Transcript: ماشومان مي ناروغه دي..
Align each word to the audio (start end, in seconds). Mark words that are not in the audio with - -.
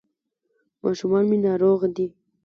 ماشومان 0.83 1.23
مي 1.29 1.37
ناروغه 1.45 1.87
دي.. 1.95 2.07